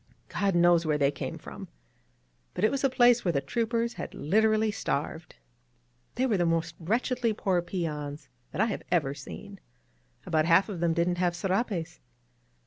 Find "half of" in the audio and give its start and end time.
10.45-10.79